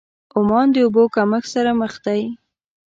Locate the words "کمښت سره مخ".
1.15-1.93